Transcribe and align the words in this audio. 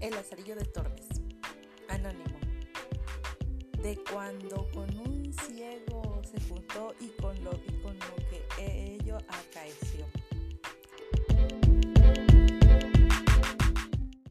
El 0.00 0.12
Lazarillo 0.12 0.54
de 0.54 0.64
Tormes. 0.64 1.06
Anónimo. 1.88 2.38
De 3.82 3.98
cuando 4.12 4.68
con 4.72 4.88
un 4.96 5.32
ciego 5.32 6.20
se 6.22 6.40
juntó 6.48 6.94
y 7.00 7.08
con 7.20 7.42
lo, 7.42 7.50
y 7.66 7.82
con 7.82 7.98
lo 7.98 8.17